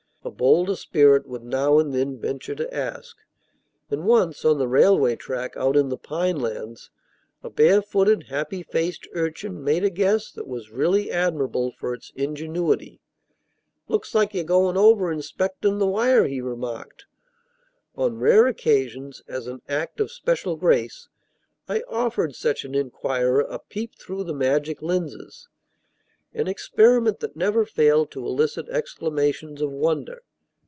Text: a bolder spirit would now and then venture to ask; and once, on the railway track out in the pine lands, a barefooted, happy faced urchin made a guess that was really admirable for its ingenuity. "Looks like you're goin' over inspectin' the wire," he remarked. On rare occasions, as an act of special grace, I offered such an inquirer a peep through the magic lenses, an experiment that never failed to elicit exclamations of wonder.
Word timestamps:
a 0.23 0.29
bolder 0.29 0.75
spirit 0.75 1.25
would 1.25 1.43
now 1.43 1.79
and 1.79 1.95
then 1.95 2.15
venture 2.15 2.53
to 2.53 2.71
ask; 2.71 3.17
and 3.89 4.05
once, 4.05 4.45
on 4.45 4.59
the 4.59 4.67
railway 4.67 5.15
track 5.15 5.57
out 5.57 5.75
in 5.75 5.89
the 5.89 5.97
pine 5.97 6.39
lands, 6.39 6.91
a 7.41 7.49
barefooted, 7.49 8.21
happy 8.27 8.61
faced 8.61 9.07
urchin 9.13 9.63
made 9.63 9.83
a 9.83 9.89
guess 9.89 10.31
that 10.31 10.45
was 10.47 10.69
really 10.69 11.09
admirable 11.09 11.71
for 11.71 11.91
its 11.91 12.11
ingenuity. 12.15 13.01
"Looks 13.87 14.13
like 14.13 14.35
you're 14.35 14.43
goin' 14.43 14.77
over 14.77 15.11
inspectin' 15.11 15.79
the 15.79 15.87
wire," 15.87 16.27
he 16.27 16.39
remarked. 16.39 17.05
On 17.95 18.17
rare 18.19 18.45
occasions, 18.45 19.23
as 19.27 19.47
an 19.47 19.63
act 19.67 19.99
of 19.99 20.11
special 20.11 20.55
grace, 20.55 21.07
I 21.67 21.81
offered 21.89 22.35
such 22.35 22.63
an 22.63 22.75
inquirer 22.75 23.39
a 23.41 23.57
peep 23.57 23.95
through 23.95 24.25
the 24.25 24.35
magic 24.35 24.83
lenses, 24.83 25.47
an 26.33 26.47
experiment 26.47 27.19
that 27.19 27.35
never 27.35 27.65
failed 27.65 28.09
to 28.09 28.25
elicit 28.25 28.65
exclamations 28.69 29.61
of 29.61 29.69
wonder. 29.69 30.21